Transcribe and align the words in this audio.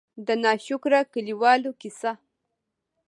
د 0.25 0.27
نا 0.41 0.51
شکره 0.65 1.01
کلي 1.13 1.35
والو 1.41 1.71
قيصه: 1.81 2.11